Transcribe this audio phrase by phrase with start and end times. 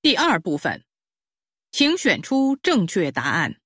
[0.00, 0.84] 第二部分，
[1.72, 3.60] 请选出正确答案。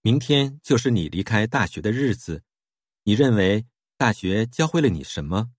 [0.00, 2.42] 明天就是你离开大学的日子，
[3.02, 3.66] 你认为
[3.98, 5.50] 大学教会了你什么？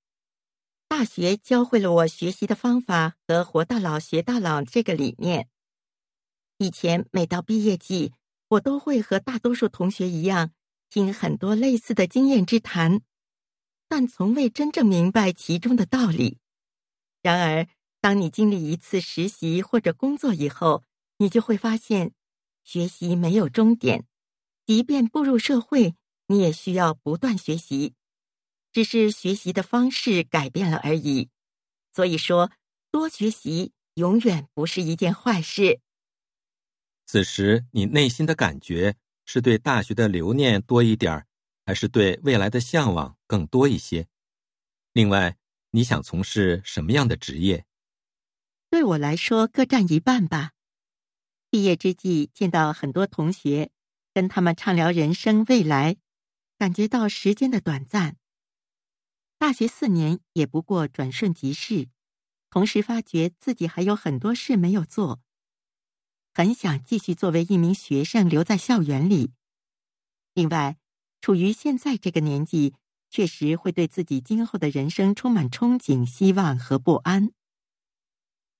[0.87, 5.49] 大学教会了我学习的方法和“活到老，学到老”这个理念。
[6.57, 8.13] 以前每到毕业季，
[8.47, 10.51] 我都会和大多数同学一样，
[10.89, 13.01] 听很多类似的经验之谈，
[13.87, 16.39] 但从未真正明白其中的道理。
[17.21, 17.67] 然而，
[17.99, 20.83] 当你经历一次实习或者工作以后，
[21.17, 22.13] 你就会发现，
[22.63, 24.05] 学习没有终点。
[24.65, 25.95] 即便步入社会，
[26.27, 27.93] 你也需要不断学习，
[28.71, 31.29] 只是学习的方式改变了而已。
[31.93, 32.51] 所以说，
[32.91, 35.79] 多学习永远不是一件坏事。
[37.05, 41.25] 此时，你内心的感觉是对大学的留念多一点儿，
[41.65, 44.07] 还是对未来的向往更多一些？
[44.93, 45.37] 另外，
[45.77, 47.63] 你想从事什么样的职业？
[48.67, 50.53] 对我来说，各占一半吧。
[51.51, 53.69] 毕业之际，见到很多同学。
[54.11, 55.97] 跟他们畅聊人生未来，
[56.57, 58.17] 感觉到时间的短暂。
[59.37, 61.89] 大学四年也不过转瞬即逝，
[62.49, 65.21] 同时发觉自己还有很多事没有做，
[66.33, 69.31] 很想继续作为一名学生留在校园里。
[70.33, 70.79] 另外，
[71.21, 72.73] 处于现在这个年纪，
[73.09, 77.31] 确实会对自己今后的人生充满憧憬、希望和不安。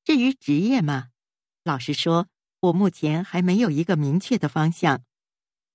[0.04, 1.10] 至于职业嘛，
[1.64, 2.28] 老实说，
[2.62, 5.04] 我目前还没有一个明确的方向。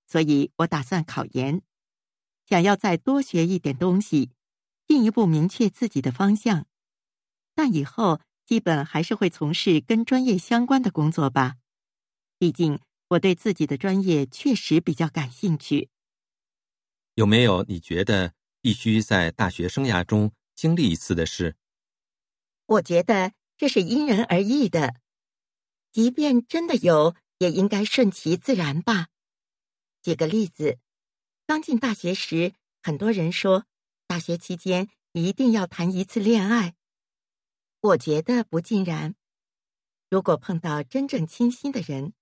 [0.07, 1.61] 所以我打算考研，
[2.45, 4.31] 想要再多学一点东西，
[4.87, 6.65] 进一步明确自己的方向。
[7.55, 11.55] 但以后基本还是会从事跟专业相关的工作吧，
[12.37, 12.79] 毕竟
[13.09, 15.89] 我对自己的专业确实比较感兴趣。
[17.13, 18.33] 有没有你觉得
[18.63, 21.57] 必须在大学生涯中经历一次的事？
[22.65, 25.01] 我觉得这是因人而异的，
[25.91, 29.09] 即便真的有，也应该顺其自然吧。
[30.01, 30.79] 举个例子，
[31.45, 33.65] 刚进大学时，很多人说
[34.07, 36.75] 大学期间一定要谈一次恋爱。
[37.81, 39.15] 我觉得不尽然。
[40.09, 42.13] 如果碰到真正倾心的人，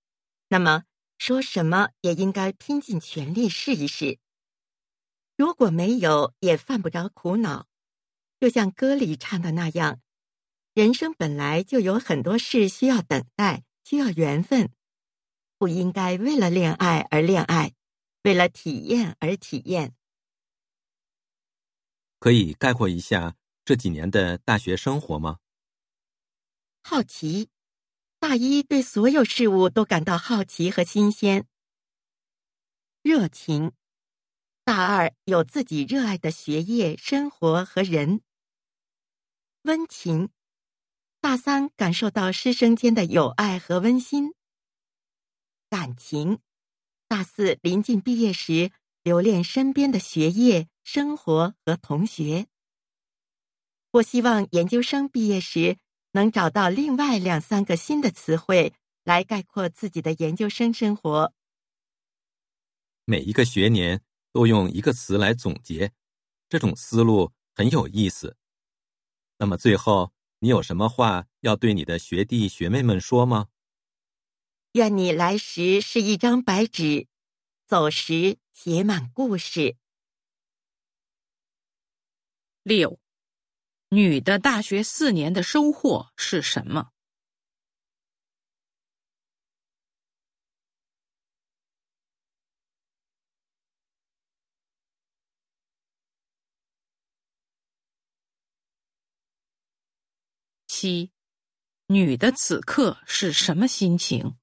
[0.48, 0.86] 那么
[1.18, 4.18] 说什么也应该拼尽全力试一试。
[5.42, 7.66] 如果没有，也犯不着苦恼。
[8.38, 10.00] 就像歌里唱的那样，
[10.72, 14.70] 人生本来就有很多事需要等待，需要缘分。
[15.58, 17.74] 不应该为了恋爱而恋爱，
[18.22, 19.96] 为了体验而体验。
[22.20, 25.38] 可以概括一下这几年的大学生活吗？
[26.84, 27.50] 好奇，
[28.20, 31.48] 大一对所有事物都感到好奇和新鲜。
[33.02, 33.72] 热情，
[34.64, 38.20] 大二有自己热爱的学业、生活和人。
[39.62, 40.30] 温情，
[41.20, 44.34] 大三感受到师生间的友爱和温馨。
[45.68, 46.38] 感情，
[47.08, 48.70] 大四临近毕业时，
[49.02, 52.46] 留恋身边的学业、生活和同学。
[53.90, 55.76] 我希望研究生毕业时
[56.12, 61.34] 能找到另外两三个新的词汇来概括自己的研究生生活。
[63.04, 64.00] 每一个学年
[64.32, 65.92] 都用一个词来总结，
[66.48, 68.36] 这种思路很有意思。
[69.38, 73.48] 那么最后，你有什么话要对你的学弟学妹们说吗？
[74.72, 77.06] 愿你来时是一张白纸，
[77.66, 79.76] 走时写满故事。
[82.62, 82.98] 六，
[83.90, 86.92] 女的大学四年的收获是什么？
[100.82, 101.12] 七，
[101.86, 104.36] 女的此刻是什么心情？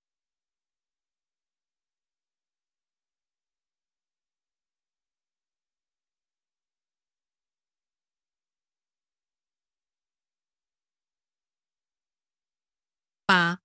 [13.25, 13.59] 八，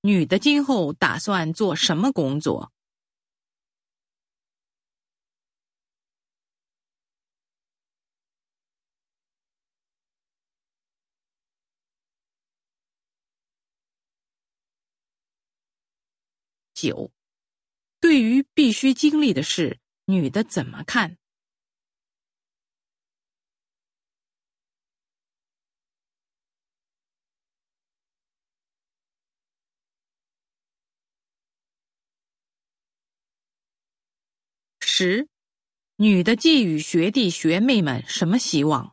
[0.00, 2.72] 女的今后打算做什么工作？
[16.82, 17.12] 九，
[18.00, 21.16] 对于必须经历的事，女的怎么看？
[34.80, 35.28] 十，
[35.96, 38.91] 女的寄予学弟学妹们什么希望？